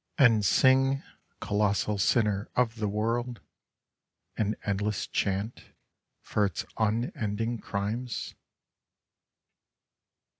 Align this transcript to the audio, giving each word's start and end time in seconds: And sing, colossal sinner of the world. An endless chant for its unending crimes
And 0.17 0.43
sing, 0.43 1.03
colossal 1.41 1.99
sinner 1.99 2.49
of 2.55 2.77
the 2.77 2.87
world. 2.87 3.39
An 4.35 4.55
endless 4.65 5.05
chant 5.05 5.61
for 6.23 6.43
its 6.43 6.65
unending 6.75 7.59
crimes 7.59 8.33